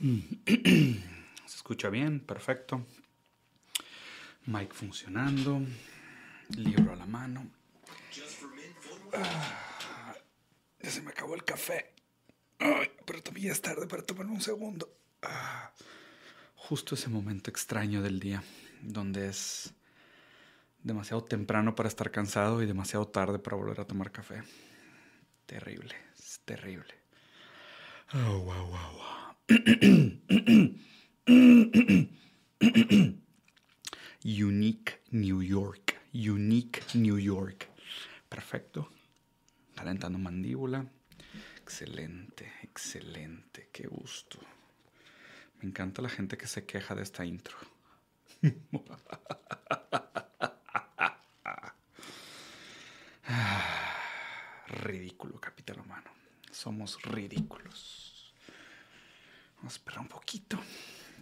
[0.00, 2.86] Se escucha bien, perfecto.
[4.46, 5.60] Mic funcionando.
[6.56, 7.50] Libro a la mano.
[9.12, 10.14] Ah,
[10.80, 11.94] ya se me acabó el café.
[13.04, 14.88] pero todavía es tarde para tomar un segundo.
[15.22, 15.72] Ah,
[16.54, 18.42] justo ese momento extraño del día,
[18.82, 19.74] donde es
[20.82, 24.42] demasiado temprano para estar cansado y demasiado tarde para volver a tomar café.
[25.46, 26.94] Terrible, es terrible.
[28.14, 29.17] Oh, wow, wow, wow.
[34.22, 35.98] Unique New York.
[36.12, 37.66] Unique New York.
[38.28, 38.90] Perfecto.
[39.74, 40.86] Calentando mandíbula.
[41.62, 43.70] Excelente, excelente.
[43.72, 44.38] Qué gusto.
[45.60, 47.56] Me encanta la gente que se queja de esta intro.
[54.68, 56.10] Ridículo, capital humano.
[56.50, 58.17] Somos ridículos.
[59.68, 60.58] Vamos a esperar un poquito.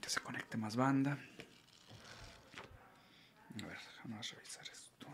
[0.01, 1.19] Que se conecte más banda.
[3.61, 5.09] A ver, vamos a revisar esto.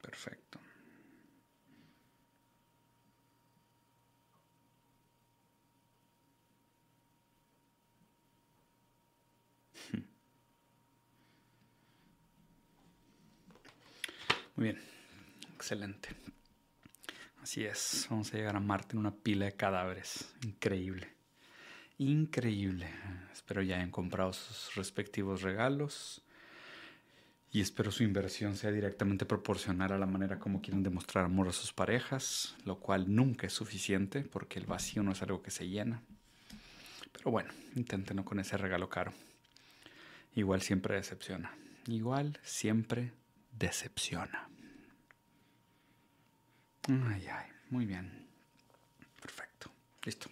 [0.00, 0.60] Perfecto.
[14.53, 14.80] Muy bien,
[15.54, 16.08] excelente.
[17.42, 20.32] Así es, vamos a llegar a Marte en una pila de cadáveres.
[20.42, 21.08] Increíble.
[21.98, 22.88] Increíble.
[23.30, 26.22] Espero ya hayan comprado sus respectivos regalos
[27.52, 31.52] y espero su inversión sea directamente proporcional a la manera como quieren demostrar amor a
[31.52, 35.68] sus parejas, lo cual nunca es suficiente porque el vacío no es algo que se
[35.68, 36.02] llena.
[37.12, 39.12] Pero bueno, inténtenlo con ese regalo caro.
[40.34, 41.52] Igual siempre decepciona.
[41.86, 43.12] Igual siempre
[43.52, 44.48] decepciona.
[46.88, 48.10] Ay, ay, muy bien.
[49.20, 49.70] Perfecto.
[50.04, 50.28] Listo.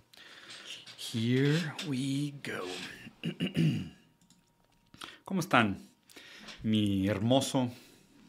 [0.98, 2.66] Here we go.
[5.24, 5.88] ¿Cómo están?
[6.62, 7.70] Mi hermoso,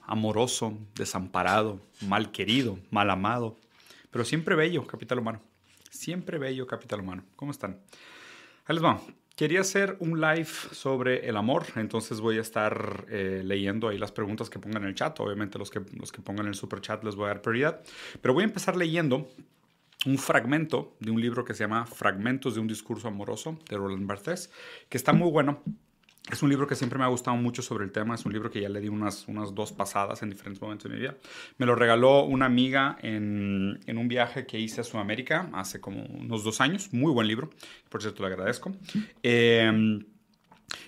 [0.03, 3.57] amoroso, desamparado, mal querido, mal amado,
[4.09, 5.41] pero siempre bello, capital humano.
[5.91, 7.25] Siempre bello, capital humano.
[7.35, 7.81] ¿Cómo están?
[8.65, 9.01] Ahí les va.
[9.43, 14.13] Quería hacer un live sobre el amor, entonces voy a estar eh, leyendo ahí las
[14.13, 15.19] preguntas que pongan en el chat.
[15.19, 17.81] Obviamente los que, los que pongan en el super chat les voy a dar prioridad.
[18.21, 19.27] Pero voy a empezar leyendo
[20.05, 24.07] un fragmento de un libro que se llama Fragmentos de un discurso amoroso de Roland
[24.07, 24.49] Barthes,
[24.87, 25.61] que está muy bueno.
[26.31, 28.15] Es un libro que siempre me ha gustado mucho sobre el tema.
[28.15, 30.95] Es un libro que ya le di unas, unas dos pasadas en diferentes momentos de
[30.95, 31.17] mi vida.
[31.57, 36.03] Me lo regaló una amiga en, en, un viaje que hice a Sudamérica hace como
[36.03, 36.93] unos dos años.
[36.93, 37.49] Muy buen libro.
[37.89, 38.71] Por cierto, le agradezco.
[39.21, 39.99] Eh,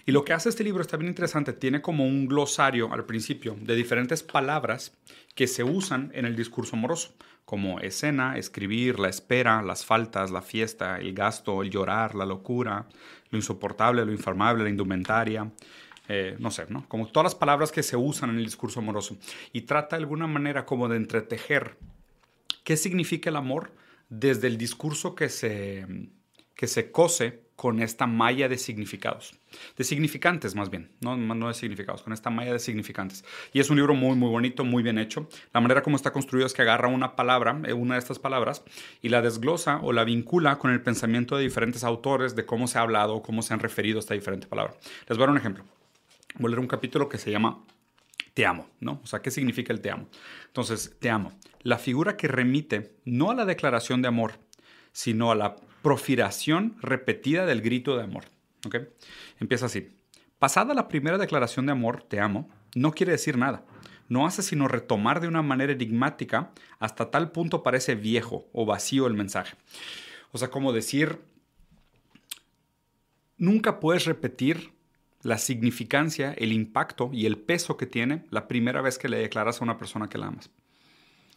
[0.05, 1.51] y lo que hace este libro está bien interesante.
[1.53, 4.95] Tiene como un glosario al principio de diferentes palabras
[5.33, 10.41] que se usan en el discurso amoroso, como escena, escribir, la espera, las faltas, la
[10.41, 12.87] fiesta, el gasto, el llorar, la locura,
[13.31, 15.51] lo insoportable, lo infamable, la indumentaria.
[16.07, 16.87] Eh, no sé, ¿no?
[16.87, 19.17] Como todas las palabras que se usan en el discurso amoroso.
[19.53, 21.77] Y trata de alguna manera como de entretejer
[22.63, 23.71] qué significa el amor
[24.09, 25.87] desde el discurso que se,
[26.55, 29.33] que se cose con esta malla de significados,
[29.77, 33.23] de significantes más bien, no, no de significados, con esta malla de significantes.
[33.53, 35.29] Y es un libro muy, muy bonito, muy bien hecho.
[35.53, 38.63] La manera como está construido es que agarra una palabra, eh, una de estas palabras,
[39.01, 42.77] y la desglosa o la vincula con el pensamiento de diferentes autores de cómo se
[42.77, 44.73] ha hablado, cómo se han referido a esta diferente palabra.
[45.07, 45.63] Les voy a dar un ejemplo.
[46.37, 47.63] Voy a leer un capítulo que se llama
[48.33, 48.99] te amo, ¿no?
[49.01, 50.09] O sea, ¿qué significa el te amo?
[50.47, 51.31] Entonces, te amo.
[51.61, 54.33] La figura que remite no a la declaración de amor,
[54.91, 55.55] sino a la
[55.85, 58.23] profiración repetida del grito de amor.
[58.65, 58.77] ¿ok?
[59.39, 59.95] Empieza así.
[60.39, 63.63] Pasada la primera declaración de amor, te amo, no quiere decir nada.
[64.09, 69.05] No hace sino retomar de una manera enigmática hasta tal punto parece viejo o vacío
[69.05, 69.57] el mensaje.
[70.31, 71.19] O sea, como decir,
[73.37, 74.71] nunca puedes repetir
[75.21, 79.61] la significancia, el impacto y el peso que tiene la primera vez que le declaras
[79.61, 80.49] a una persona que la amas.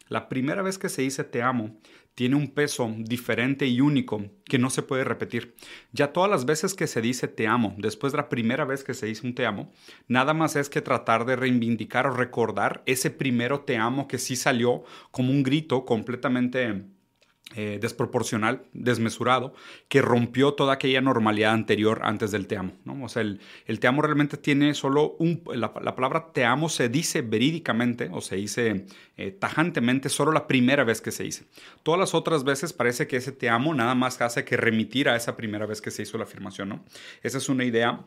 [0.09, 1.77] La primera vez que se dice te amo
[2.15, 5.55] tiene un peso diferente y único que no se puede repetir.
[5.93, 8.95] Ya todas las veces que se dice te amo, después de la primera vez que
[8.95, 9.71] se dice un te amo,
[10.07, 14.35] nada más es que tratar de reivindicar o recordar ese primero te amo que sí
[14.35, 16.85] salió como un grito completamente
[17.55, 19.55] eh, desproporcional, desmesurado,
[19.87, 22.73] que rompió toda aquella normalidad anterior antes del te amo.
[22.85, 23.03] ¿no?
[23.03, 23.39] O sea, el,
[23.79, 25.41] te amo realmente tiene solo un...
[25.55, 28.85] La, palabra te amo se dice verídicamente o se dice
[29.17, 31.45] eh, tajantemente solo la primera vez que se dice.
[31.81, 35.15] Todas las otras veces parece que ese te amo nada más hace que remitir a
[35.15, 36.69] esa primera vez que se hizo la afirmación.
[36.69, 36.85] ¿no?
[37.23, 38.05] Esa es una idea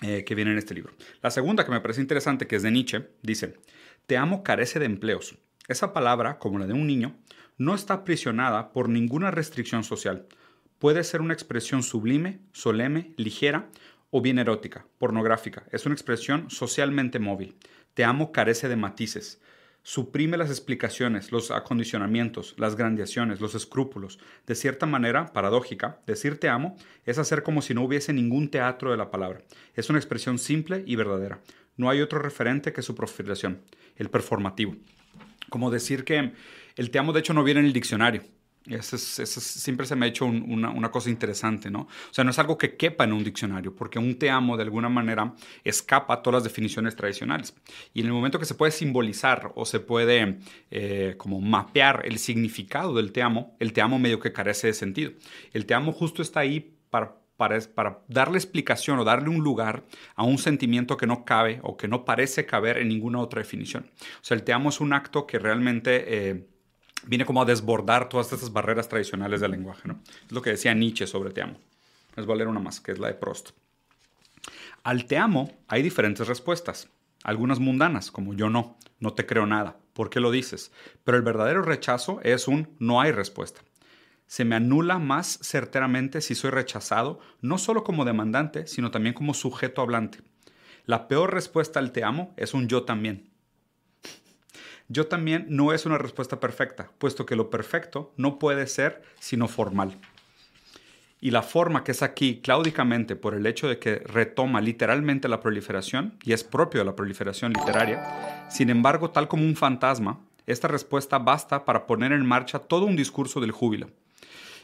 [0.00, 0.94] eh, que viene en este libro.
[1.20, 3.58] La segunda que me parece interesante, que es de Nietzsche, dice,
[4.06, 5.36] te amo carece de empleos.
[5.68, 7.14] Esa palabra, como la de un niño,
[7.60, 10.24] no está aprisionada por ninguna restricción social.
[10.78, 13.68] Puede ser una expresión sublime, solemne, ligera
[14.08, 15.64] o bien erótica, pornográfica.
[15.70, 17.54] Es una expresión socialmente móvil.
[17.92, 19.42] Te amo carece de matices.
[19.82, 24.18] Suprime las explicaciones, los acondicionamientos, las grandiaciones, los escrúpulos.
[24.46, 28.90] De cierta manera, paradójica, decir te amo es hacer como si no hubiese ningún teatro
[28.90, 29.42] de la palabra.
[29.74, 31.40] Es una expresión simple y verdadera.
[31.76, 33.60] No hay otro referente que su profiliación,
[33.96, 34.76] el performativo.
[35.50, 36.32] Como decir que
[36.76, 38.22] el te amo, de hecho, no viene en el diccionario.
[38.66, 41.80] Eso, siempre se me ha hecho una, cosa interesante, ¿no?
[41.80, 44.64] O sea, no es algo que quepa en un diccionario, porque un te amo de
[44.64, 45.34] alguna manera
[45.64, 47.54] escapa a todas las definiciones tradicionales.
[47.94, 50.40] Y en el momento que se puede simbolizar o se puede
[50.70, 54.74] eh, como mapear el significado del te amo, el te amo medio que carece de
[54.74, 55.12] sentido.
[55.52, 57.16] El te amo justo está ahí para,
[58.08, 59.84] darle explicación o darle un lugar
[60.14, 63.86] a un sentimiento que no cabe o que no parece caber en ninguna otra definición.
[64.16, 66.28] O sea, el te amo es un acto que realmente...
[66.28, 66.46] Eh,
[67.06, 69.88] viene como a desbordar todas estas barreras tradicionales del lenguaje.
[69.88, 70.00] ¿no?
[70.26, 71.58] Es lo que decía Nietzsche sobre te amo.
[72.16, 73.50] Les voy a leer una más, que es la de Prost.
[74.82, 76.88] Al te amo hay diferentes respuestas.
[77.22, 80.72] Algunas mundanas, como yo no, no te creo nada, ¿por qué lo dices?
[81.04, 83.60] Pero el verdadero rechazo es un no hay respuesta.
[84.26, 89.34] Se me anula más certeramente si soy rechazado, no solo como demandante, sino también como
[89.34, 90.20] sujeto hablante.
[90.86, 93.29] La peor respuesta al te amo es un yo también.
[94.92, 99.46] Yo también no es una respuesta perfecta, puesto que lo perfecto no puede ser sino
[99.46, 99.96] formal.
[101.20, 105.38] Y la forma que es aquí cláudicamente por el hecho de que retoma literalmente la
[105.38, 110.66] proliferación, y es propio de la proliferación literaria, sin embargo, tal como un fantasma, esta
[110.66, 113.90] respuesta basta para poner en marcha todo un discurso del júbilo.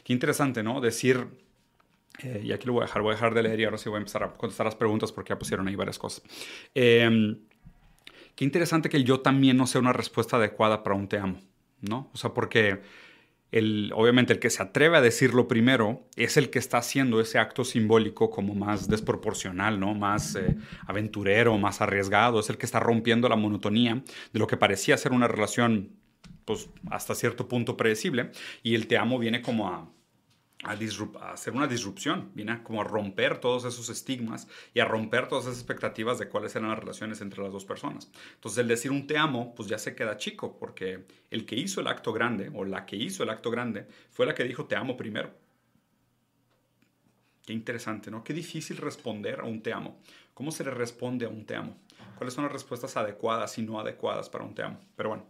[0.03, 0.81] Qué interesante, ¿no?
[0.81, 1.25] Decir,
[2.21, 3.87] eh, y aquí lo voy a dejar, voy a dejar de leer y ahora sí
[3.87, 6.21] voy a empezar a contestar las preguntas porque ya pusieron ahí varias cosas.
[6.75, 7.37] Eh,
[8.37, 11.41] Qué interesante que el yo también no sea una respuesta adecuada para un te amo,
[11.81, 12.11] ¿no?
[12.13, 12.81] O sea, porque
[13.51, 17.39] el, obviamente el que se atreve a decirlo primero es el que está haciendo ese
[17.39, 19.95] acto simbólico como más desproporcional, ¿no?
[19.95, 20.55] Más eh,
[20.85, 25.13] aventurero, más arriesgado, es el que está rompiendo la monotonía de lo que parecía ser
[25.13, 25.93] una relación,
[26.45, 28.29] pues, hasta cierto punto predecible,
[28.61, 29.89] y el te amo viene como a
[30.67, 35.45] a, hacer una disrupción, viene como a romper todos esos estigmas y a romper todas
[35.45, 38.11] esas expectativas de cuáles eran las relaciones entre las dos personas.
[38.35, 41.81] Entonces el decir un te amo, pues ya se queda chico, porque el que hizo
[41.81, 44.75] el acto grande o la que hizo el acto grande fue la que dijo te
[44.75, 45.31] amo primero.
[47.45, 48.23] Qué interesante, ¿no?
[48.23, 50.01] Qué difícil responder a un te amo.
[50.33, 51.77] ¿Cómo se le responde a un te amo?
[52.17, 54.79] ¿Cuáles son las respuestas adecuadas y no adecuadas para un te amo?
[54.95, 55.25] Pero bueno,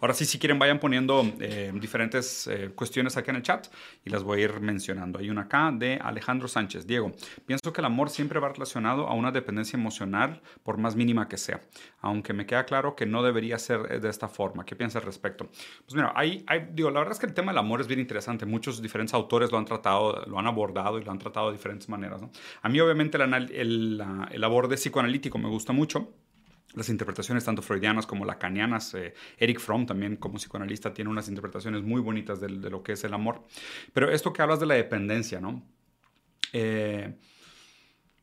[0.00, 3.66] Ahora sí, si quieren, vayan poniendo eh, diferentes eh, cuestiones acá en el chat
[4.04, 5.18] y las voy a ir mencionando.
[5.18, 6.86] Hay una acá de Alejandro Sánchez.
[6.86, 7.12] Diego,
[7.46, 11.36] pienso que el amor siempre va relacionado a una dependencia emocional, por más mínima que
[11.36, 11.62] sea,
[12.00, 14.64] aunque me queda claro que no debería ser eh, de esta forma.
[14.64, 15.48] ¿Qué piensas al respecto?
[15.84, 18.46] Pues mira, hay, digo, la verdad es que el tema del amor es bien interesante.
[18.46, 21.88] Muchos diferentes autores lo han tratado, lo han abordado y lo han tratado de diferentes
[21.88, 22.22] maneras.
[22.62, 26.12] A mí, obviamente, el, el, el aborde psicoanalítico me gusta mucho
[26.76, 28.94] las interpretaciones tanto freudianas como lacanianas.
[28.94, 33.02] Eh, Eric Fromm también como psicoanalista tiene unas interpretaciones muy bonitas de, lo que es
[33.02, 33.42] el amor.
[33.92, 35.62] Pero esto que hablas de la dependencia, ¿no?
[36.52, 37.16] Eh,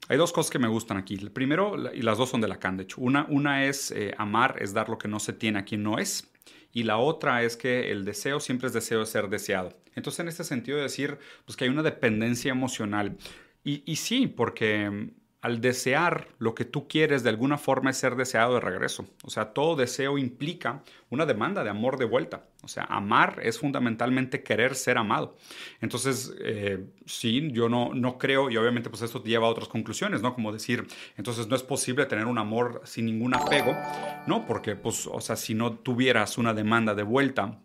[0.08, 1.16] hay dos cosas que me gustan aquí.
[1.16, 3.02] El primero, y las dos son de Lacan, de hecho.
[3.02, 5.98] Una, una es eh, amar, es dar lo que no se tiene a quien no
[5.98, 6.32] es.
[6.72, 9.76] Y la otra es que el deseo siempre es deseo de ser deseado.
[9.96, 13.18] Entonces, en este sentido, decir pues, que hay una dependencia emocional.
[13.64, 15.12] Y, y sí, porque
[15.44, 19.06] al desear lo que tú quieres, de alguna forma es ser deseado de regreso.
[19.24, 22.46] O sea, todo deseo implica una demanda de amor de vuelta.
[22.64, 25.36] O sea, amar es fundamentalmente querer ser amado.
[25.82, 30.22] Entonces, eh, sí, yo no, no creo, y obviamente pues esto lleva a otras conclusiones,
[30.22, 30.34] ¿no?
[30.34, 33.76] Como decir, entonces no es posible tener un amor sin ningún apego,
[34.28, 34.48] ¿no?
[34.48, 37.60] Porque, pues, o sea, si no tuvieras una demanda de vuelta,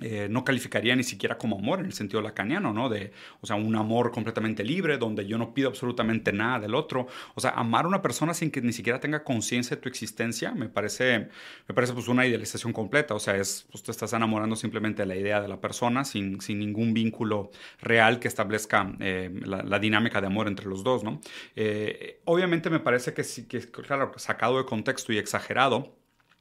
[0.00, 2.88] eh, no calificaría ni siquiera como amor en el sentido lacaniano, ¿no?
[2.88, 7.08] De, o sea, un amor completamente libre, donde yo no pido absolutamente nada del otro.
[7.34, 10.52] O sea, amar a una persona sin que ni siquiera tenga conciencia de tu existencia,
[10.52, 11.28] me parece,
[11.66, 13.14] me parece pues una idealización completa.
[13.14, 16.40] O sea, es, pues te estás enamorando simplemente de la idea de la persona, sin,
[16.40, 17.50] sin ningún vínculo
[17.80, 21.20] real que establezca eh, la, dinámica de amor entre los dos, ¿no?
[21.56, 25.96] Eh, obviamente me parece que sí, que claro, sacado de contexto y exagerado,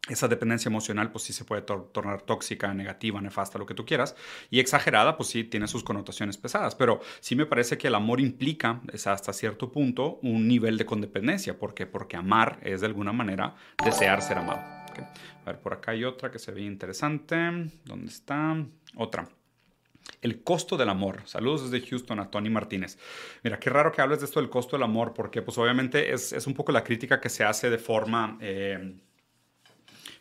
[0.10, 4.16] esa dependencia emocional pues sí se puede tornar tóxica, negativa, nefasta, lo que tú quieras.
[4.50, 6.76] Y exagerada pues sí tiene sus connotaciones pesadas.
[6.76, 11.58] Pero sí me parece que el amor implica hasta cierto punto un nivel de condependencia.
[11.58, 11.86] ¿Por qué?
[11.86, 14.60] Porque amar es de alguna manera desear ser amado.
[14.60, 17.36] A ver, por acá hay otra que se ve interesante.
[17.86, 18.58] ¿Dónde está?
[18.96, 19.28] Otra.
[20.22, 21.22] El costo del amor.
[21.26, 22.98] Saludos desde Houston a Tony Martínez.
[23.44, 26.34] Mira, qué raro que hables de esto del costo del amor, porque pues obviamente es,
[26.34, 28.38] es un poco la crítica que se hace de forma...
[28.42, 28.96] Eh,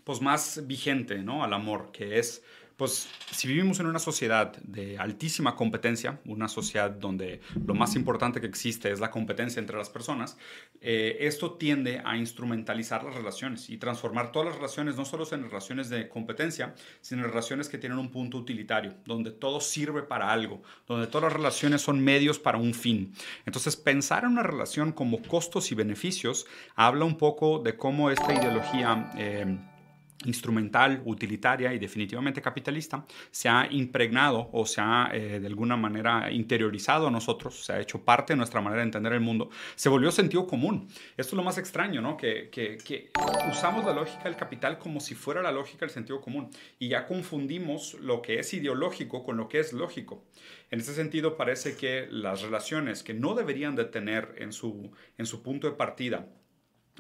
[0.07, 1.43] pues más vigente, ¿no?
[1.43, 2.45] Al amor, que es,
[2.77, 8.41] pues, si vivimos en una sociedad de altísima competencia, una sociedad donde lo más importante
[8.41, 10.39] que existe es la competencia entre las personas,
[10.81, 15.43] eh, esto tiende a instrumentalizar las relaciones y transformar todas las relaciones, no solo en
[15.43, 20.31] relaciones de competencia, sino en relaciones que tienen un punto utilitario, donde todo sirve para
[20.31, 23.13] algo, donde todas las relaciones son medios para un fin.
[23.45, 26.47] Entonces, pensar en una relación como costos y beneficios
[26.77, 29.11] habla un poco de cómo esta ideología...
[29.19, 29.59] Eh,
[30.27, 36.31] instrumental, utilitaria y definitivamente capitalista, se ha impregnado o se ha eh, de alguna manera
[36.31, 39.89] interiorizado a nosotros, se ha hecho parte de nuestra manera de entender el mundo, se
[39.89, 40.89] volvió sentido común.
[41.17, 42.17] Esto es lo más extraño, ¿no?
[42.17, 42.51] Que,
[43.51, 47.07] usamos la lógica del capital como si fuera la lógica del sentido común y ya
[47.07, 50.25] confundimos lo que es ideológico con lo que es lógico.
[50.71, 55.69] En ese sentido, parece que las relaciones que no deberían de tener en su punto
[55.69, 56.27] de partida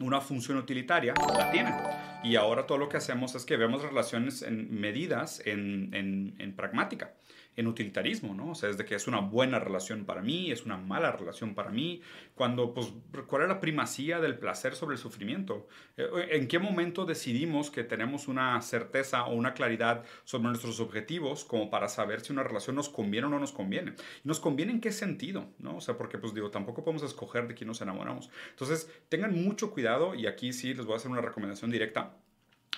[0.01, 1.75] una función utilitaria, la tienen.
[2.23, 6.55] Y ahora todo lo que hacemos es que vemos relaciones en medidas en, en, en
[6.55, 7.13] pragmática
[7.57, 8.51] en utilitarismo, ¿no?
[8.51, 11.55] O sea, es de que es una buena relación para mí, es una mala relación
[11.55, 12.03] para mí,
[12.35, 12.93] cuando, pues,
[13.27, 15.67] ¿cuál es la primacía del placer sobre el sufrimiento?
[15.97, 21.45] Eh, ¿En qué momento decidimos que tenemos una certeza o una claridad sobre nuestros objetivos
[21.45, 23.95] como para saber si una relación nos conviene o no nos conviene?
[24.23, 25.47] ¿Nos conviene en qué sentido?
[25.59, 25.77] ¿No?
[25.77, 28.31] O sea, porque, pues, digo, tampoco podemos escoger de quién nos enamoramos.
[28.51, 32.17] Entonces, tengan mucho cuidado y aquí sí les voy a hacer una recomendación directa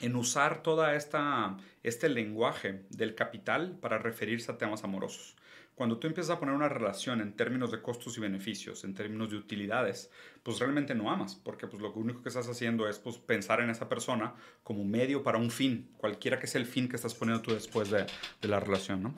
[0.01, 5.37] en usar toda esta este lenguaje del capital para referirse a temas amorosos.
[5.75, 9.31] Cuando tú empiezas a poner una relación en términos de costos y beneficios, en términos
[9.31, 10.11] de utilidades,
[10.43, 13.71] pues realmente no amas, porque pues lo único que estás haciendo es pues, pensar en
[13.71, 17.43] esa persona como medio para un fin, cualquiera que sea el fin que estás poniendo
[17.43, 18.07] tú después de,
[18.43, 19.15] de la relación, ¿no?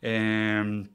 [0.00, 0.88] Eh,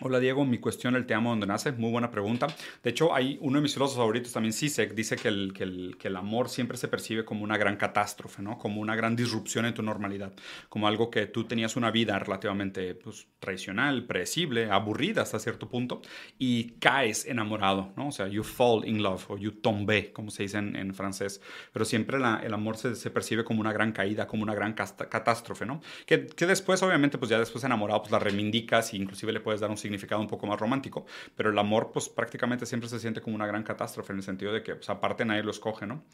[0.00, 2.46] Hola Diego, mi cuestión, el te amo donde nace, muy buena pregunta.
[2.84, 5.96] De hecho, hay uno de mis filósofos favoritos también, Sisek, dice que el, que, el,
[5.98, 8.58] que el, amor siempre se percibe como una gran catástrofe, ¿no?
[8.58, 10.32] Como una gran disrupción en tu normalidad,
[10.68, 16.00] como algo que tú tenías una vida relativamente pues, tradicional, predecible, aburrida hasta cierto punto,
[16.38, 18.08] y caes enamorado, ¿no?
[18.08, 21.40] O sea, you fall in love o you tombe, como se dice en, francés,
[21.72, 24.74] pero siempre la, el amor se, se, percibe como una gran caída, como una gran
[24.74, 25.80] catástrofe, ¿no?
[26.06, 29.60] Que, que, después, obviamente, pues ya después enamorado, pues la reivindicas y inclusive le puedes
[29.60, 33.20] dar un significado un poco más romántico, pero el amor pues prácticamente siempre se siente
[33.20, 36.04] como una gran catástrofe en el sentido de que pues, aparte nadie lo escoge, ¿no?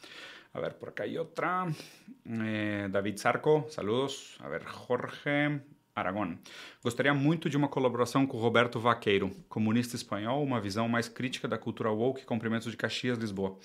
[0.53, 1.67] A ver, por acá hay otra.
[2.25, 4.37] Eh, David Zarco, saludos.
[4.39, 5.61] A ver, Jorge
[5.93, 6.39] Aragón.
[6.81, 11.57] Gostaria muito de uma colaboração com Roberto Vaqueiro, comunista espanhol, uma visão mais crítica da
[11.57, 13.57] cultura woke, cumprimentos de Caxias, Lisboa.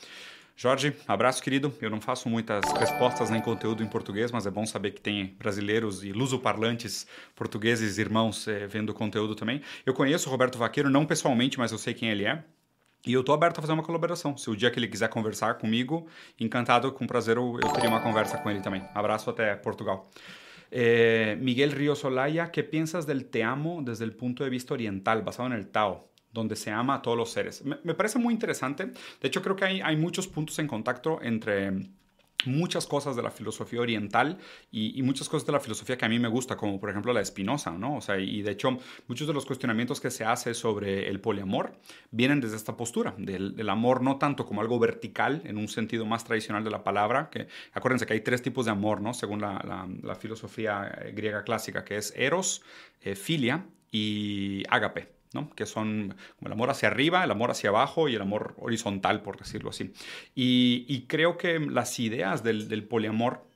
[0.63, 1.73] Jorge, abraço, querido.
[1.81, 5.35] Eu não faço muitas respostas nem conteúdo em português, mas é bom saber que tem
[5.39, 9.63] brasileiros e lusoparlantes portugueses, irmãos, é, vendo conteúdo também.
[9.87, 12.45] Eu conheço o Roberto Vaqueiro, não pessoalmente, mas eu sei quem ele é.
[13.07, 14.37] E eu estou aberto a fazer uma colaboração.
[14.37, 16.07] Se o dia que ele quiser conversar comigo,
[16.39, 18.83] encantado, com prazer, eu, eu teria uma conversa com ele também.
[18.95, 20.11] Abraço até Portugal.
[20.71, 25.23] Eh, Miguel Ríos Olaya, ¿qué piensas del te amo desde el punto de vista oriental,
[25.23, 26.10] basado el Tao?
[26.33, 27.65] Donde se ama a todos los seres.
[27.65, 28.87] Me, parece muy interesante.
[29.21, 31.91] De hecho, creo que hay, hay muchos puntos en contacto entre
[32.47, 34.39] muchas cosas de la filosofía oriental
[34.71, 37.21] y, muchas cosas de la filosofía que a mí me gusta, como por ejemplo la
[37.21, 37.97] espinosa, ¿no?
[37.97, 41.73] O sea, y de hecho muchos de los cuestionamientos que se hace sobre el poliamor
[42.11, 46.25] vienen desde esta postura, del, amor no tanto como algo vertical en un sentido más
[46.25, 49.15] tradicional de la palabra, que acuérdense que hay tres tipos de amor, ¿no?
[49.15, 52.63] Según la, la, filosofía eh, griega clásica, que es eros,
[53.01, 55.20] eh, filia y ágape
[55.55, 59.39] que son el amor hacia arriba, el amor hacia abajo y el amor horizontal, por
[59.39, 59.93] decirlo así.
[60.35, 63.50] Y, creo que las ideas del poliamor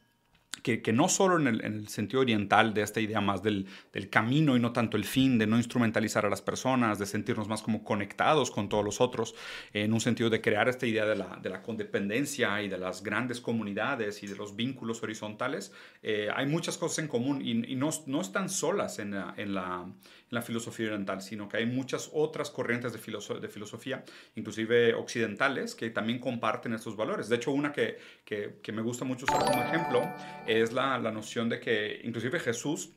[0.62, 3.66] que, no solo en el, sentido oriental de esta idea más del,
[4.10, 7.62] camino y no tanto el fin, de no instrumentalizar a las personas, de sentirnos más
[7.62, 9.34] como conectados con todos los otros,
[9.72, 13.02] en un sentido de crear esta idea de la, de la condependencia y de las
[13.02, 17.90] grandes comunidades y de los vínculos horizontales, eh, hay muchas cosas en común y, no,
[18.06, 19.86] no, están solas en la, en la,
[20.30, 25.90] la filosofía oriental, sino que hay muchas otras corrientes de, de, filosofía, inclusive occidentales, que
[25.90, 27.28] también comparten estos valores.
[27.28, 30.02] De hecho, una que, que, que me gusta mucho usar como ejemplo
[30.46, 32.90] es la, la noción de que inclusive Jesús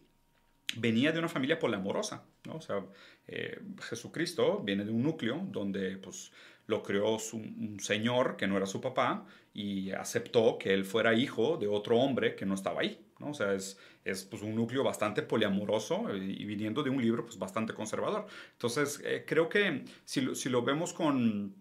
[0.76, 2.56] venía de una familia poliamorosa, ¿no?
[2.56, 2.86] O sea,
[3.28, 6.32] eh, Jesucristo viene de un núcleo donde, pues,
[6.68, 11.58] lo creó un señor que no era su papá y aceptó que él fuera hijo
[11.58, 13.30] de otro hombre que no estaba ahí, ¿no?
[13.30, 17.40] O sea, es, es pues, un núcleo bastante poliamoroso y, viniendo de un libro pues,
[17.40, 18.28] bastante conservador.
[18.52, 21.56] Entonces, eh, creo que si, si lo vemos con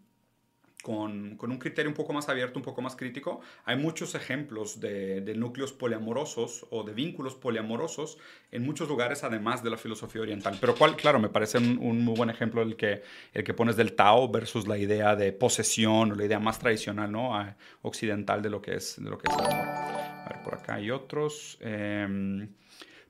[0.86, 5.34] con, un criterio un poco más abierto, un poco más crítico, hay muchos ejemplos de,
[5.34, 8.18] núcleos poliamorosos o de vínculos poliamorosos
[8.52, 10.56] en muchos lugares, además de la filosofía oriental.
[10.60, 13.02] Pero cual, claro, me parece un, muy buen ejemplo el que,
[13.34, 17.10] el que pones del Tao versus la idea de posesión o la idea más tradicional,
[17.10, 17.32] ¿no?
[17.82, 19.36] occidental de lo que es, de lo que es.
[19.36, 21.58] A ver, por acá hay otros.
[21.62, 22.48] Em,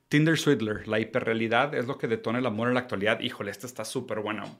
[0.09, 3.19] Tinder Swindler, la hiperrealidad es lo que detona el amor en la actualidad.
[3.19, 4.57] Híjole, este está súper bueno.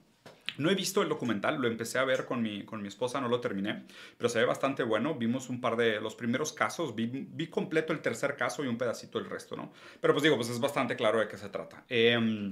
[0.57, 3.27] No he visto el documental, lo empecé a ver con mi, con mi esposa, no
[3.27, 3.85] lo terminé,
[4.17, 5.15] pero se ve bastante bueno.
[5.15, 8.77] Vimos un par de los primeros casos, vi, vi completo el tercer caso y un
[8.77, 9.71] pedacito del resto, ¿no?
[10.01, 11.83] Pero pues digo, pues es bastante claro de qué se trata.
[11.89, 12.49] Eh,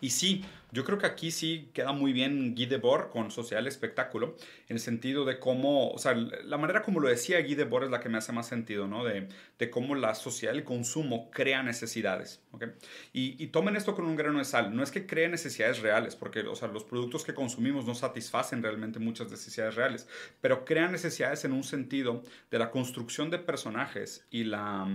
[0.00, 4.36] y sí, yo creo que aquí sí queda muy bien Guy Debord con Social Espectáculo,
[4.68, 7.90] en el sentido de cómo, o sea, la manera como lo decía Guy Debord es
[7.90, 9.04] la que me hace más sentido, ¿no?
[9.04, 9.28] De,
[9.70, 12.66] cómo la sociedad, el consumo crea necesidades, ¿ok?
[13.12, 16.16] Y, y, tomen esto con un grano de sal, no es que cree necesidades reales,
[16.16, 20.08] porque, o sea, los productos que consumimos no satisfacen realmente muchas necesidades reales,
[20.40, 24.88] pero crean necesidades en un sentido de la construcción de personajes y la,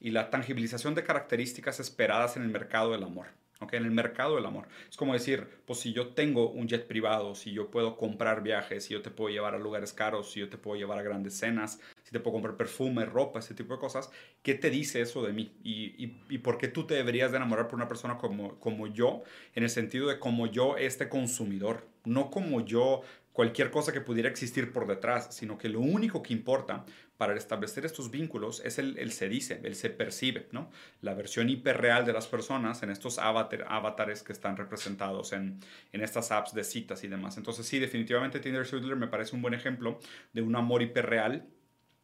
[0.00, 3.28] y la tangibilización de características esperadas en el mercado del amor.
[3.58, 4.68] Okay, en el mercado del amor.
[4.90, 8.84] Es como decir, pues si yo tengo un jet privado, si yo puedo comprar viajes,
[8.84, 11.38] si yo te puedo llevar a lugares caros, si yo te puedo llevar a grandes
[11.38, 14.10] cenas, si te puedo comprar perfume, ropa, ese tipo de cosas,
[14.42, 15.56] ¿qué te dice eso de mí?
[15.64, 18.88] ¿Y, y, y por qué tú te deberías de enamorar por una persona como, como
[18.88, 19.22] yo?
[19.54, 23.00] En el sentido de como yo, este consumidor, no como yo
[23.36, 26.86] cualquier cosa que pudiera existir por detrás, sino que lo único que importa
[27.18, 30.70] para establecer estos vínculos es el, se dice, el se percibe, ¿no?
[31.02, 35.60] La versión hiperreal de las personas en estos avatar, avatares que están representados en,
[35.92, 37.36] en, estas apps de citas y demás.
[37.36, 40.00] Entonces sí, definitivamente Tinder Swindler me parece un buen ejemplo
[40.32, 41.46] de un amor hiperreal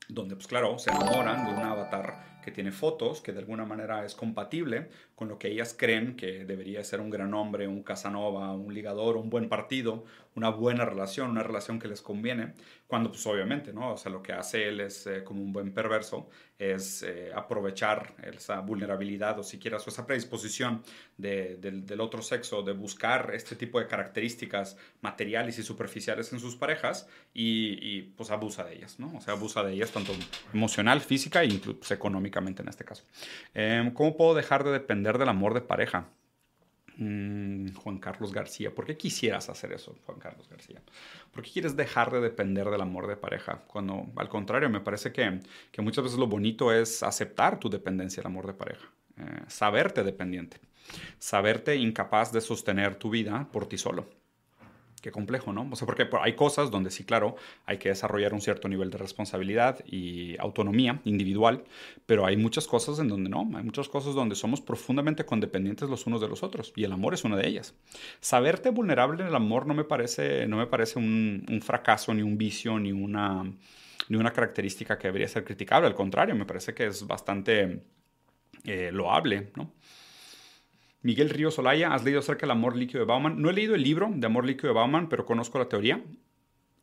[0.08, 4.04] donde pues claro, se enamoran de un avatar que tiene fotos, que de alguna manera
[4.04, 8.52] es compatible con lo que ellas creen que debería ser un gran hombre, un Casanova,
[8.52, 12.54] un ligador, un buen partido, una buena relación, una relación que les conviene,
[12.86, 13.92] cuando pues obviamente, ¿no?
[13.92, 18.14] O sea, lo que hace él es eh, como un buen perverso, es eh, aprovechar
[18.22, 20.82] esa vulnerabilidad o siquiera esa predisposición
[21.16, 27.08] del otro sexo de buscar este tipo de características materiales y superficiales en sus parejas
[27.34, 29.12] y, pues abusa de ellas, ¿no?
[29.16, 30.12] O sea, abusa de ellas tanto
[30.52, 33.04] emocional, física e incluso económica en este caso.
[33.54, 36.08] Em, ¿Cómo puedo dejar de depender del amor de pareja?
[36.96, 40.82] Mm, Juan Carlos García, ¿por qué quisieras hacer eso, Juan Carlos García?
[41.30, 43.62] ¿Por qué quieres dejar de depender del amor de pareja?
[43.66, 48.22] Cuando al contrario, me parece que, que muchas veces lo bonito es aceptar tu dependencia
[48.22, 50.58] del amor de pareja, eh, saberte dependiente,
[51.18, 54.21] saberte incapaz de sostener tu vida por ti solo
[55.02, 55.68] qué complejo, ¿no?
[55.70, 57.34] O sea, porque hay cosas donde sí, claro,
[57.66, 61.64] hay que desarrollar un cierto nivel de responsabilidad y autonomía individual,
[62.06, 66.06] pero hay muchas cosas en donde no, hay muchas cosas donde somos profundamente condependientes los
[66.06, 67.74] unos de los otros y el amor es una de ellas.
[68.20, 72.38] Saberte vulnerable en el amor no me parece, no me parece un, fracaso, ni un
[72.38, 73.42] vicio, ni una,
[74.08, 77.82] ni una característica que debería ser criticable, al contrario, me parece que es bastante
[78.64, 79.72] eh, loable, ¿no?
[81.02, 83.42] Miguel Ríos Olaya, ¿has leído acerca del amor líquido de Bauman?
[83.42, 86.04] No he leído el libro de amor líquido de Bauman, pero conozco la teoría.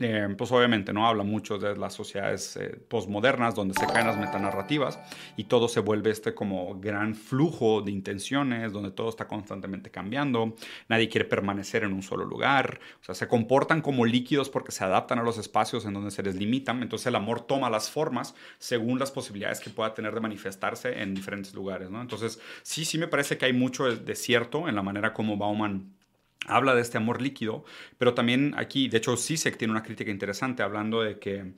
[0.01, 4.17] Eh, pues obviamente no habla mucho de las sociedades eh, postmodernas donde se caen las
[4.17, 4.97] metanarrativas
[5.35, 10.55] y todo se vuelve este como gran flujo de intenciones donde todo está constantemente cambiando,
[10.87, 14.85] nadie quiere permanecer en un solo lugar, o sea, se comportan como líquidos porque se
[14.85, 18.35] adaptan a los espacios en donde se les limitan, entonces el amor toma las formas
[18.57, 21.89] según las posibilidades que pueda tener de manifestarse en diferentes lugares.
[21.91, 25.98] Entonces sí, sí me parece que hay mucho de cierto en la manera como Bauman
[26.47, 27.65] habla de este amor líquido,
[27.97, 31.53] pero también aquí, de hecho, Sisek tiene una crítica interesante hablando de que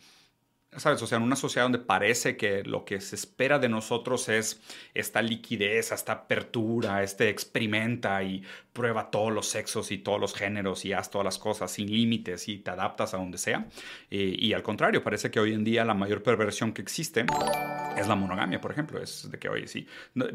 [0.77, 1.01] ¿sabes?
[1.01, 4.61] O sea, en una sociedad donde parece que lo que se espera de nosotros es
[4.93, 10.85] esta liquidez, esta apertura, este experimenta y prueba todos los sexos y todos los géneros
[10.85, 13.67] y haz todas las cosas sin límites y te adaptas a donde sea.
[14.09, 17.25] Y, al contrario, parece que hoy en día la mayor perversión que existe
[17.97, 19.01] es la monogamia, por ejemplo.
[19.01, 19.85] Es de que hoy sí.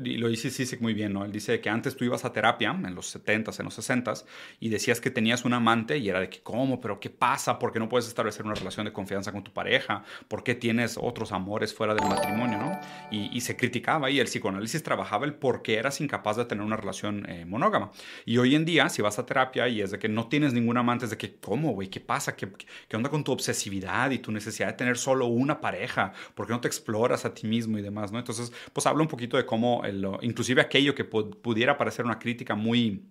[0.04, 1.24] Y lo dice Sisek muy bien, ¿no?
[1.24, 4.26] Él dice que antes tú ibas a terapia en los 70s, en los 60s,
[4.60, 6.78] y decías que tenías un amante y era de que, ¿cómo?
[6.78, 7.58] ¿Pero qué pasa?
[7.58, 10.04] ¿Por qué no puedes establecer una relación de confianza con tu pareja?
[10.28, 12.58] ¿Por qué tienes otros amores fuera del matrimonio?
[12.58, 12.80] ¿no?
[13.10, 16.76] Y, se criticaba y el psicoanálisis trabajaba el por qué eras incapaz de tener una
[16.76, 17.92] relación eh, monógama.
[18.24, 20.76] Y hoy en día, si vas a terapia y es de que no tienes ningún
[20.76, 21.88] amante, es de que, ¿cómo, güey?
[21.88, 22.34] ¿Qué pasa?
[22.34, 22.48] ¿Qué,
[22.88, 26.12] ¿Qué onda con tu obsesividad y tu necesidad de tener solo una pareja?
[26.34, 28.10] ¿Por qué no te exploras a ti mismo y demás?
[28.10, 28.18] ¿no?
[28.18, 29.82] Entonces, pues habla un poquito de cómo,
[30.22, 33.04] inclusive aquello que pudiera parecer una crítica muy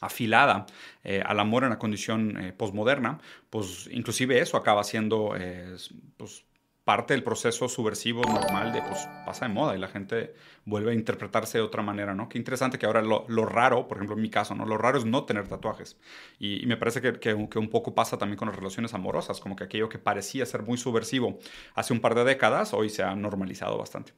[0.00, 0.66] afilada
[1.04, 3.18] eh, al amor en la condición eh, posmoderna,
[3.50, 5.76] pues inclusive eso acaba siendo eh,
[6.16, 6.44] pues,
[6.84, 10.32] parte del proceso subversivo normal de pues pasa de moda y la gente
[10.64, 12.30] vuelve a interpretarse de otra manera, ¿no?
[12.30, 14.64] Qué interesante que ahora lo, raro, por ejemplo en mi caso, ¿no?
[14.64, 15.98] Lo raro es no tener tatuajes
[16.38, 19.64] y, me parece que, que, un poco pasa también con las relaciones amorosas, como que
[19.64, 21.38] aquello que parecía ser muy subversivo
[21.74, 24.14] hace un par de décadas, hoy se ha normalizado bastante.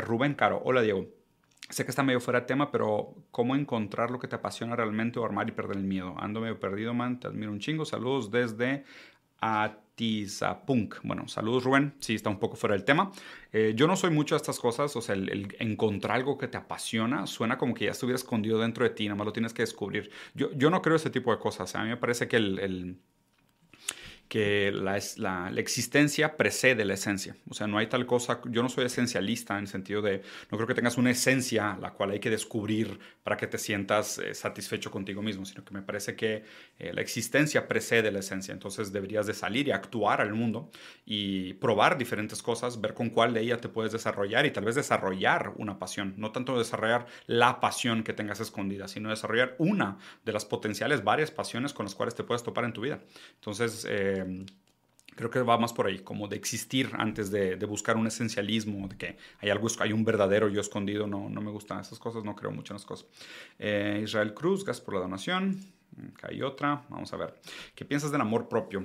[0.00, 1.15] Rubén Caro, hola Diego.
[1.68, 5.18] Sé que está medio fuera de tema, pero ¿cómo encontrar lo que te apasiona realmente
[5.18, 6.14] o armar y perder el miedo?
[6.18, 7.18] Ando medio perdido, man.
[7.18, 7.84] Te admiro un chingo.
[7.84, 8.84] Saludos desde
[9.40, 10.96] Atizapunk.
[11.02, 11.94] Bueno, saludos Rubén.
[11.98, 13.10] Sí, está un poco fuera del tema.
[13.52, 14.94] Eh, yo no soy mucho de estas cosas.
[14.94, 18.84] O sea, el, encontrar algo que te apasiona suena como que ya estuviera escondido dentro
[18.84, 19.06] de ti.
[19.06, 20.10] Nada más lo tienes que descubrir.
[20.34, 21.74] Yo, yo no creo ese tipo de cosas.
[21.74, 23.00] A mí me parece que el
[24.28, 27.36] que la, la, la, existencia precede la esencia.
[27.48, 30.58] O sea, no hay tal cosa, yo no soy esencialista en el sentido de, no
[30.58, 34.34] creo que tengas una esencia la cual hay que descubrir para que te sientas eh,
[34.34, 36.44] satisfecho contigo mismo, sino que me parece que
[36.78, 38.52] eh, la existencia precede la esencia.
[38.52, 40.70] Entonces deberías de salir y actuar al mundo
[41.04, 44.74] y probar diferentes cosas, ver con cuál de ellas te puedes desarrollar y tal vez
[44.74, 46.14] desarrollar una pasión.
[46.16, 51.30] No tanto desarrollar la pasión que tengas escondida, sino desarrollar una de las potenciales varias
[51.30, 53.00] pasiones con las cuales te puedes topar en tu vida.
[53.34, 54.46] Entonces, eh, Em,
[55.14, 58.96] creo que va más por ahí, como de existir antes de, buscar un esencialismo, de
[58.96, 62.36] que hay algo, hay un verdadero yo escondido, no, no me gustan esas cosas, no
[62.36, 63.06] creo mucho en esas cosas.
[63.58, 65.58] Eh, Israel Cruz, gracias por la donación.
[66.14, 67.34] Acá hay otra, vamos a ver.
[67.74, 68.84] ¿Qué piensas del amor propio?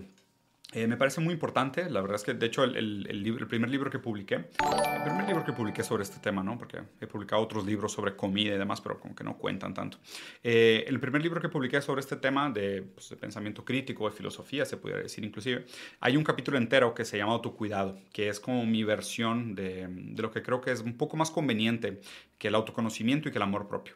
[0.73, 3.47] Eh, me parece muy importante, la verdad es que de hecho el, el, libro, el,
[3.49, 6.57] primer libro que publiqué, el primer libro que publiqué sobre este tema, ¿no?
[6.57, 9.97] porque he publicado otros libros sobre comida y demás, pero como que no cuentan tanto.
[10.41, 14.15] Eh, el primer libro que publiqué sobre este tema de, pues, de, pensamiento crítico, de
[14.15, 15.65] filosofía, se pudiera decir inclusive,
[15.99, 20.21] hay un capítulo entero que se llama Autocuidado, que es como mi versión de, de
[20.21, 21.99] lo que creo que es un poco más conveniente
[22.38, 23.95] que el autoconocimiento y que el amor propio.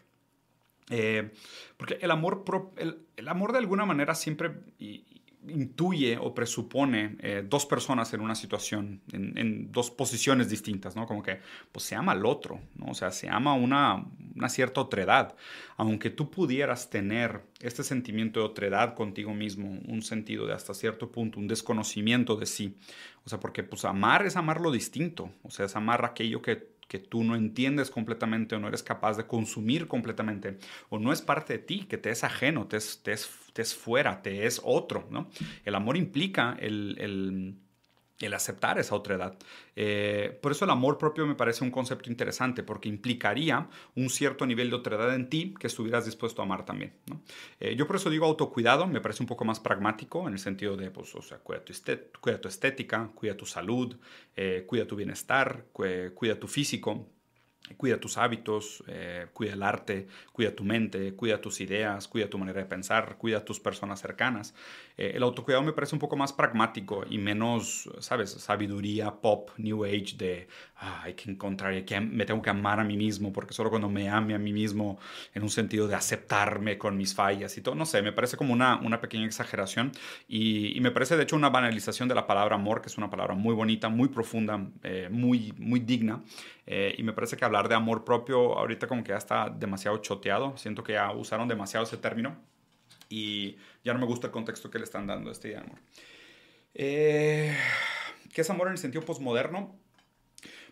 [0.89, 1.31] Eh,
[1.77, 2.43] porque el amor,
[2.77, 4.51] el, el, amor de alguna manera siempre,
[5.49, 11.05] intuye o presupone eh, dos personas en una situación, en, dos posiciones distintas, ¿no?
[11.05, 11.39] Como que,
[11.71, 12.87] pues se ama al otro, ¿no?
[12.87, 14.05] O sea, se ama una,
[14.35, 15.35] una cierta otredad.
[15.77, 21.11] Aunque tú pudieras tener este sentimiento de otredad contigo mismo, un sentido de hasta cierto
[21.11, 22.77] punto, un desconocimiento de sí.
[23.25, 26.74] O sea, porque pues amar es amar lo distinto, o sea, es amar aquello que
[26.87, 30.57] que tú no entiendes completamente o no eres capaz de consumir completamente
[30.89, 34.21] o no es parte de ti, que te es ajeno, te es, te es, fuera,
[34.21, 35.29] te es otro, ¿no?
[35.63, 37.57] El amor implica el,
[38.33, 39.37] aceptar esa otra edad.
[39.75, 44.45] Eh, por eso el amor propio me parece un concepto interesante, porque implicaría un cierto
[44.45, 46.93] nivel de otra edad en ti que estuvieras dispuesto a amar también.
[47.59, 50.77] Eh, yo por eso digo autocuidado, me parece un poco más pragmático en el sentido
[50.77, 51.73] de, pues, o sea, cuida tu,
[52.21, 53.97] cuida tu estética, cuida tu salud,
[54.35, 57.07] eh, cuida tu bienestar, cuida tu físico.
[57.77, 62.37] Cuida tus hábitos, eh, cuida el arte, cuida tu mente, cuida tus ideas, cuida tu
[62.37, 64.53] manera de pensar, cuida tus personas cercanas.
[64.97, 68.29] Eh, el autocuidado me parece un poco más pragmático y menos, ¿sabes?
[68.31, 72.83] Sabiduría pop, new age de ah, hay que encontrar, que, me tengo que amar a
[72.83, 74.99] mí mismo, porque solo cuando me ame a mí mismo
[75.33, 78.53] en un sentido de aceptarme con mis fallas y todo, no sé, me parece como
[78.53, 79.91] una, una pequeña exageración
[80.27, 83.33] y, me parece de hecho una banalización de la palabra amor, que es una palabra
[83.33, 86.23] muy bonita, muy profunda, eh, muy, muy digna.
[86.67, 90.57] y me parece que hablar de amor propio ahorita como que ya está demasiado choteado.
[90.57, 92.35] Siento que ya usaron demasiado ese término
[93.09, 95.63] y ya no me gusta el contexto que le están dando a este día de
[95.63, 95.79] amor.
[96.73, 97.55] Eh,
[98.33, 99.75] ¿Qué es amor en el sentido posmoderno?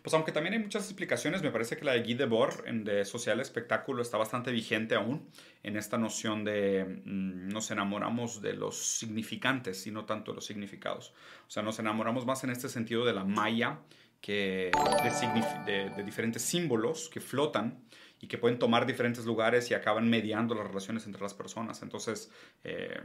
[0.04, 3.40] Pues aunque también hay muchas explicaciones, me parece que la de Guy Debord de Social
[3.40, 5.30] Espectáculo está bastante vigente aún
[5.62, 10.44] en esta noción de mm, nos enamoramos de los significantes y no tanto de los
[10.44, 11.14] significados.
[11.48, 13.80] O sea, nos enamoramos más en este sentido de la malla
[14.20, 14.70] que,
[15.64, 17.82] de, diferentes símbolos que flotan
[18.20, 21.80] y que pueden tomar diferentes lugares y acaban mediando las relaciones entre las personas.
[21.80, 22.30] Entonces,
[22.62, 23.00] eh,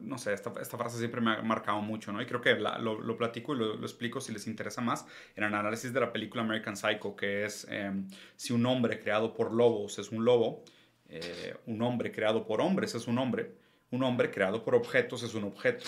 [0.00, 2.22] no sé, esta, esta, frase siempre me ha marcado mucho, ¿no?
[2.22, 5.44] Y creo que lo, lo, platico y lo, lo, explico si les interesa más en
[5.44, 9.52] el análisis de la película American Psycho, que es em, si un hombre creado por
[9.52, 10.64] lobos es un lobo,
[11.08, 13.52] eh, un hombre creado por hombres es un hombre,
[13.90, 15.84] un hombre creado por objetos es un objeto.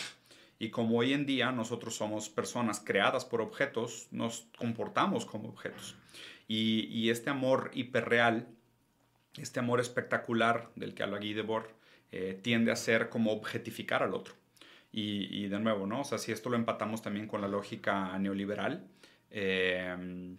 [0.59, 5.97] Y como hoy en día nosotros somos personas creadas por objetos, nos comportamos como objetos.
[6.47, 8.47] Y, este amor hiperreal,
[9.39, 11.71] este amor espectacular del que habla Guy Debord,
[12.17, 14.35] eh, tiende a ser como objetificar al otro.
[14.93, 16.03] Y, de nuevo, ¿no?
[16.03, 18.87] O sea, si esto lo empatamos también con la lógica neoliberal,
[19.33, 20.37] eh,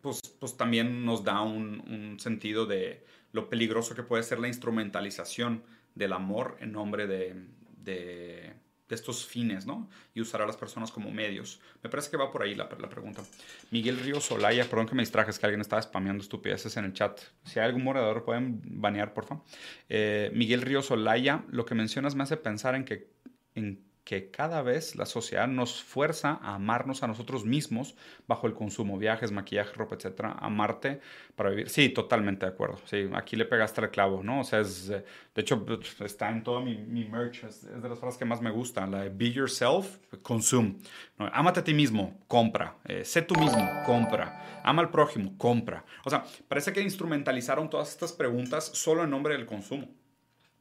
[0.00, 5.62] pues, pues también nos da un, sentido de lo peligroso que puede ser la instrumentalización
[5.94, 8.52] del amor en nombre de,
[8.94, 9.88] estos fines, ¿no?
[10.14, 11.60] Y usar a las personas como medios.
[11.82, 13.22] Me parece que va por ahí la, la pregunta.
[13.70, 17.20] Miguel Ríos Olaya, perdón que me distrajes, que alguien estaba spameando estupideces en el chat.
[17.44, 19.44] Si hay algún morador, pueden banear, por favor.
[19.88, 23.10] Eh, Miguel Ríos Olaya, lo que mencionas me hace pensar en que,
[23.54, 27.94] en que cada vez la sociedad nos fuerza a amarnos a nosotros mismos
[28.26, 31.00] bajo el consumo, viajes, maquillaje, ropa, etcétera, amarte
[31.36, 31.68] para vivir.
[31.68, 32.80] Sí, totalmente de acuerdo.
[32.86, 34.40] Sí, aquí le pegaste el clavo, ¿no?
[34.40, 35.04] O sea, es, de
[35.36, 35.64] hecho,
[36.04, 39.02] está en todo mi, mi merch, es, de las frases que más me gustan, la
[39.02, 40.78] de be yourself, consume.
[41.16, 41.30] ¿no?
[41.32, 42.78] Ámate a ti mismo, compra.
[42.86, 44.60] Eh, sé tú mismo, compra.
[44.64, 45.84] Ama al prójimo, compra.
[46.04, 49.99] O sea, parece que instrumentalizaron todas estas preguntas solo en nombre del consumo.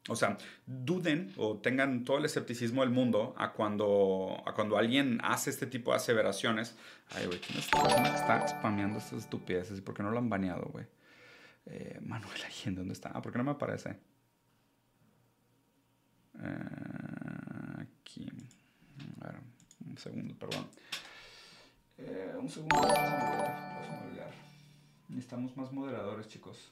[0.09, 5.19] O sea, duden o tengan todo el escepticismo del mundo a cuando, a cuando alguien
[5.23, 6.75] hace este tipo de aseveraciones.
[7.11, 9.77] Ay, güey, ¿quién está spameando estas estupideces?
[9.77, 10.85] ¿Y por qué no lo han baneado, güey?
[11.65, 13.11] Eh, Manuel ¿en ¿dónde está?
[13.13, 13.89] Ah, ¿por qué no me aparece?
[16.41, 18.27] Eh, aquí.
[19.21, 19.35] A ver,
[19.85, 20.67] un segundo, perdón.
[21.97, 22.81] Eh, un segundo,
[25.09, 26.71] Necesitamos más moderadores, chicos.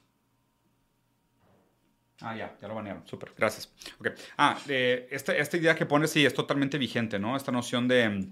[2.22, 3.08] Ah, ya, ya lo banearon.
[3.08, 3.72] Súper, gracias.
[4.00, 4.14] Okay.
[4.38, 7.36] Ah, eh, esta, esta idea que pones sí es totalmente vigente, ¿no?
[7.36, 8.28] Esta noción de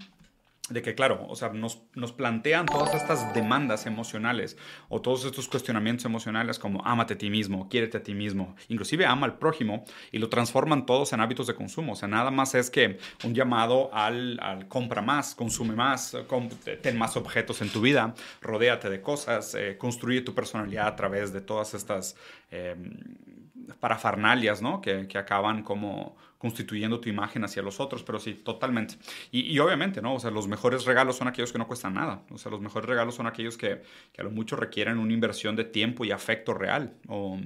[0.68, 4.56] de que, claro, o sea, nos, nos, plantean todas estas demandas emocionales
[4.88, 9.06] o todos estos cuestionamientos emocionales como ámate a ti mismo, quiérete a ti mismo, inclusive
[9.06, 11.92] ama al prójimo y lo transforman todos en hábitos de consumo.
[11.92, 16.16] O sea, nada más es que un llamado al, al compra más, consume más,
[16.82, 21.32] ten más objetos en tu vida, rodéate de cosas, eh, construye tu personalidad a través
[21.32, 22.16] de todas estas
[22.50, 22.74] eh,
[23.80, 24.80] parafarnalias, ¿no?
[24.80, 28.96] Que, que acaban como constituyendo tu imagen hacia los otros, pero sí, totalmente.
[29.30, 30.14] Y, obviamente, ¿no?
[30.14, 32.22] O sea, los mejores regalos son aquellos que no cuestan nada.
[32.30, 35.56] O sea, los mejores regalos son aquellos que, que a lo mucho requieren una inversión
[35.56, 37.40] de tiempo y afecto real, o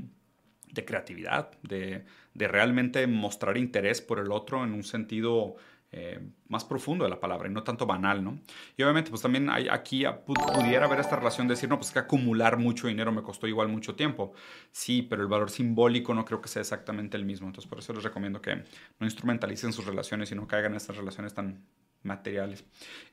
[0.72, 2.04] de creatividad, de,
[2.34, 5.56] de realmente mostrar interés por el otro en un sentido
[5.92, 8.40] eh, más profundo de la palabra y no tanto banal, ¿no?
[8.76, 12.58] Y obviamente, pues también aquí pudiera haber esta relación de decir, no, pues que acumular
[12.58, 14.32] mucho dinero me costó igual mucho tiempo.
[14.70, 17.48] Sí, pero el valor simbólico no creo que sea exactamente el mismo.
[17.48, 20.96] Entonces, por eso les recomiendo que no instrumentalicen sus relaciones y no caigan en estas
[20.96, 21.64] relaciones tan
[22.02, 22.64] materiales.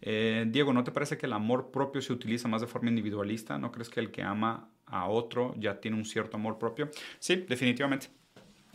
[0.01, 3.57] Eh, Diego, ¿no te parece que el amor propio se utiliza más de forma individualista?
[3.57, 6.89] ¿No crees que el que ama a otro ya tiene un cierto amor propio?
[7.19, 8.07] Sí, definitivamente.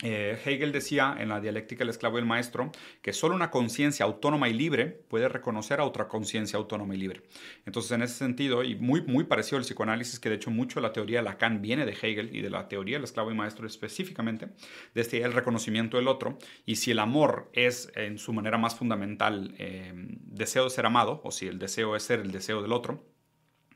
[0.03, 4.05] Eh, Hegel decía en la dialéctica del esclavo y el maestro que solo una conciencia
[4.05, 7.23] autónoma y libre puede reconocer a otra conciencia autónoma y libre.
[7.65, 10.87] Entonces, en ese sentido, y muy, muy parecido al psicoanálisis, que de hecho mucho de
[10.87, 13.65] la teoría de Lacan viene de Hegel y de la teoría del esclavo y maestro
[13.65, 14.49] específicamente,
[14.93, 19.55] desde el reconocimiento del otro, y si el amor es en su manera más fundamental
[19.57, 23.05] eh, deseo de ser amado, o si el deseo es ser el deseo del otro,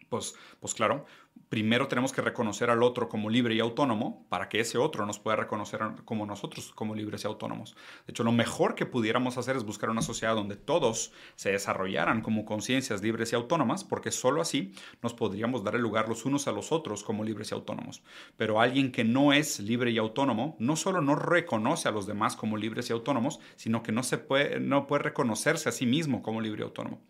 [0.10, 1.06] pues, pues claro,
[1.49, 5.19] primero tenemos que reconocer al otro como libre y autónomo para que ese otro nos
[5.19, 7.75] pueda reconocer como nosotros como libres y autónomos.
[8.05, 12.21] De hecho, lo mejor que pudiéramos hacer es buscar una sociedad donde todos se desarrollaran
[12.21, 16.47] como conciencias libres y autónomas, porque solo así nos podríamos dar el lugar los unos
[16.47, 18.03] a los otros como libres y autónomos.
[18.36, 22.36] Pero alguien que no es libre y autónomo no solo no reconoce a los demás
[22.36, 26.21] como libres y autónomos, sino que no, se puede, no puede reconocerse a sí mismo
[26.21, 27.01] como libre y autónomo.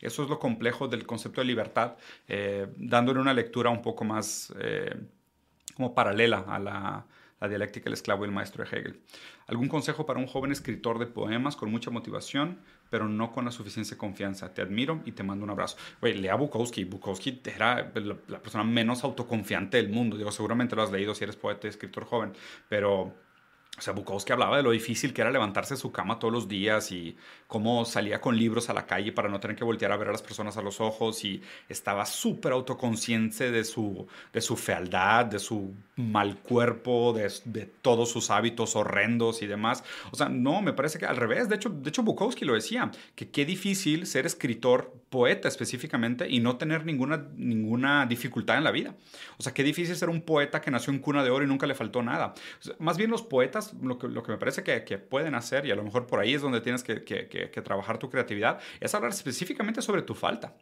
[0.00, 1.96] Eso es lo complejo del concepto de libertad,
[2.28, 4.94] eh, dándole una lectura un poco más eh,
[5.74, 7.06] como paralela a la,
[7.48, 9.00] dialéctica del esclavo y el maestro de Hegel.
[9.46, 12.58] ¿Algún consejo para un joven escritor de poemas con mucha motivación,
[12.90, 14.52] pero no con la suficiente confianza?
[14.52, 15.76] Te admiro y te mando un abrazo.
[16.00, 16.82] Oye, lea Bukowski.
[16.82, 20.16] Bukowski era la, la, persona menos autoconfiante del mundo.
[20.16, 22.32] Digo, seguramente lo has leído si eres poeta y escritor joven,
[22.68, 23.14] pero
[23.78, 26.48] o sea, Bukowski hablaba de lo difícil que era levantarse de su cama todos los
[26.48, 29.96] días y cómo salía con libros a la calle para no tener que voltear a
[29.96, 34.56] ver a las personas a los ojos y estaba súper autoconsciente de su, de su
[34.56, 39.84] fealdad, de su mal cuerpo, de, de, todos sus hábitos horrendos y demás.
[40.10, 41.48] O sea, no, me parece que al revés.
[41.48, 46.40] De hecho, de hecho, Bukowski lo decía, que qué difícil ser escritor, poeta específicamente, y
[46.40, 48.94] no tener ninguna, ninguna dificultad en la vida.
[49.38, 51.66] O sea, qué difícil ser un poeta que nació en cuna de oro y nunca
[51.66, 52.34] le faltó nada.
[52.78, 56.06] más bien los poetas lo que, me parece que, pueden hacer, y a lo mejor
[56.06, 60.14] por ahí es donde tienes que, que, trabajar tu creatividad, es hablar específicamente sobre tu
[60.14, 60.54] falta.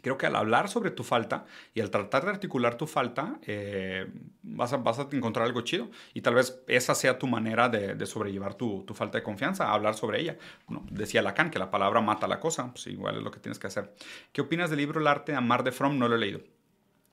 [0.00, 4.06] Creo que al hablar sobre tu falta y al tratar de articular tu falta, eh,
[4.42, 5.90] vas, a, vas, encontrar algo chido.
[6.14, 9.72] Y tal vez esa sea tu manera de, de sobrellevar tu, tu, falta de confianza,
[9.72, 10.38] hablar sobre ella.
[10.68, 13.58] Bueno, decía Lacan que la palabra mata la cosa, pues igual es lo que tienes
[13.58, 13.92] que hacer.
[14.32, 15.98] ¿Qué opinas del libro El arte de amar de Fromm?
[15.98, 16.40] No lo he leído.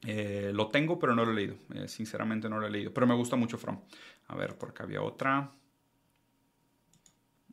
[0.05, 1.55] Eh, lo tengo, pero no lo he leído.
[1.73, 2.93] Eh, sinceramente no lo he leído.
[2.93, 3.79] Pero me gusta mucho From.
[4.27, 5.51] A ver, por acá había otra.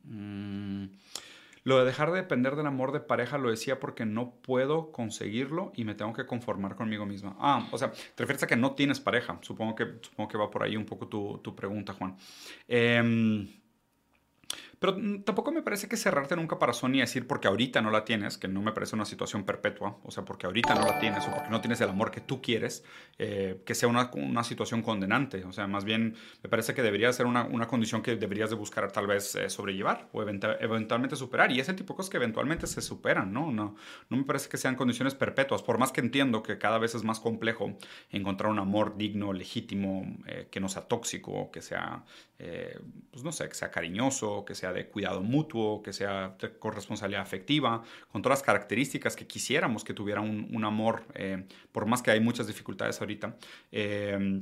[0.03, 0.85] Mm,
[1.65, 5.71] Lo de dejar de depender del amor de pareja lo decía porque no puedo conseguirlo
[5.75, 7.35] y me tengo que conformar conmigo misma.
[7.39, 9.39] Ah, o sea, te refieres a que no tienes pareja.
[9.41, 12.17] Supongo que, supongo que va por ahí un poco tu, tu pregunta, Juan.
[12.67, 13.47] Eh,
[14.83, 18.03] pero tampoco me parece que cerrarte en un caparazón y decir porque ahorita no la
[18.03, 21.25] tienes, que no me parece una situación perpetua, o sea, porque ahorita no la tienes
[21.25, 22.83] o porque no tienes el amor que tú quieres,
[23.17, 25.45] eh, que sea una, una, situación condenante.
[25.45, 28.57] O sea, más bien me parece que debería ser una, una condición que deberías de
[28.57, 31.49] buscar tal vez eh, sobrellevar o eventualmente superar.
[31.53, 33.53] Y ese tipo de cosas que eventualmente se superan, ¿no?
[33.53, 33.77] ¿no?
[34.09, 37.05] No me parece que sean condiciones perpetuas, por más que entiendo que cada vez es
[37.05, 37.77] más complejo
[38.11, 42.03] encontrar un amor digno, legítimo, eh, que no sea tóxico, que sea,
[43.11, 47.21] pues no sé, que sea cariñoso, que sea de cuidado mutuo, que sea de corresponsabilidad
[47.21, 52.11] afectiva, con todas las características que quisiéramos que tuviera un, amor, eh, por más que
[52.11, 53.37] hay muchas dificultades ahorita.
[53.71, 54.41] Eh,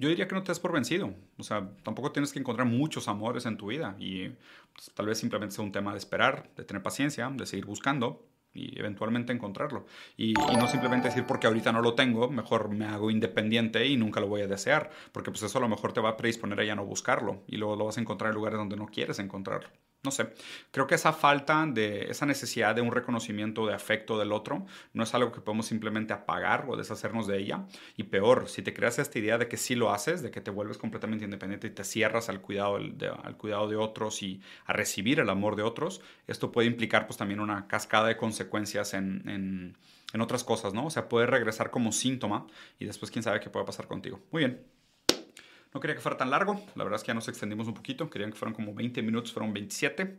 [0.00, 1.14] yo diría que no te des por vencido.
[1.36, 4.30] O sea, tampoco tienes que encontrar muchos amores en tu vida y
[4.72, 8.24] pues, tal vez simplemente sea un tema de esperar, de tener paciencia, de seguir buscando
[8.52, 9.86] y eventualmente encontrarlo.
[10.16, 14.20] Y, no simplemente decir porque ahorita no lo tengo, mejor me hago independiente y nunca
[14.20, 16.64] lo voy a desear, porque pues eso a lo mejor te va a predisponer a
[16.64, 19.70] ya no buscarlo y luego lo vas a encontrar en lugares donde no quieres encontrarlo
[20.02, 20.32] no sé,
[20.70, 25.02] creo que esa falta de, esa necesidad de un reconocimiento de afecto del otro no
[25.02, 27.66] es algo que podemos simplemente apagar o deshacernos de ella.
[27.96, 30.50] Y peor, si te creas esta idea de que sí lo haces, de que te
[30.50, 34.72] vuelves completamente independiente y te cierras al cuidado de, al cuidado de otros y a
[34.72, 39.28] recibir el amor de otros, esto puede implicar pues también una cascada de consecuencias en,
[39.28, 39.76] en,
[40.14, 40.86] en otras cosas, ¿no?
[40.86, 42.46] O sea, puede regresar como síntoma
[42.78, 44.20] y después quién sabe qué puede pasar contigo.
[44.30, 44.79] Muy bien.
[45.72, 48.10] No quería que fuera tan largo, la verdad es que ya nos extendimos un poquito,
[48.10, 50.18] querían que fueran como 20 minutos, fueron 27.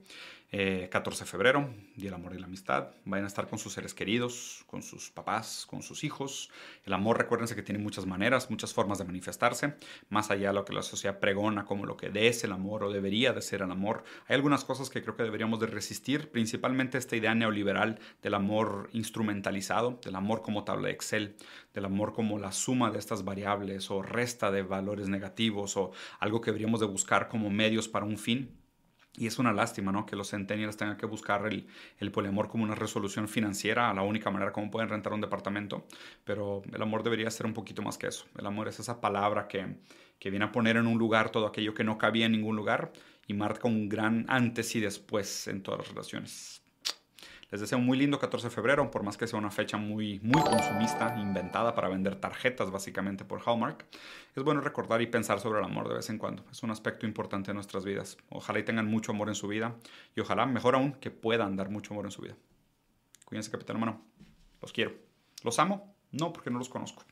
[0.51, 2.89] 14 eh, de febrero, Día del Amor y la Amistad.
[3.05, 6.51] Vayan a estar con sus seres queridos, con sus papás, con sus hijos.
[6.83, 9.75] El amor, recuérdense que tiene muchas maneras, muchas formas de manifestarse,
[10.09, 12.91] más allá de lo que la sociedad pregona como lo que es el amor o
[12.91, 14.03] debería de ser el amor.
[14.27, 18.89] Hay algunas cosas que creo que deberíamos de resistir, principalmente esta idea neoliberal del amor
[18.91, 21.37] instrumentalizado, del amor como tabla de Excel,
[21.73, 26.41] del amor como la suma de estas variables o resta de valores negativos o algo
[26.41, 28.60] que deberíamos de buscar como medios para un fin
[29.17, 30.05] y es una lástima, ¿no?
[30.05, 31.67] Que los centennials tengan que buscar el,
[31.99, 35.85] el, poliamor como una resolución financiera, la única manera como pueden rentar un departamento.
[36.23, 38.25] Pero el amor debería ser un poquito más que eso.
[38.37, 39.75] El amor es esa palabra que,
[40.17, 42.93] que viene a poner en un lugar todo aquello que no cabía en ningún lugar
[43.27, 46.60] y marca un gran antes y después en todas las relaciones.
[47.51, 50.21] Les deseo un muy lindo 14 de febrero, por más que sea una fecha muy,
[50.21, 53.85] muy consumista, inventada para vender tarjetas básicamente por Hallmark.
[54.33, 56.45] Es bueno recordar y pensar sobre el amor de vez en cuando.
[56.49, 58.15] Es un aspecto importante de nuestras vidas.
[58.29, 59.75] Ojalá y tengan mucho amor en su vida
[60.15, 62.37] y ojalá, mejor aún, que puedan dar mucho amor en su vida.
[63.25, 64.01] Cuídense, capitán hermano.
[64.61, 64.93] Los quiero.
[65.43, 65.93] ¿Los amo?
[66.13, 67.03] No, porque no los conozco.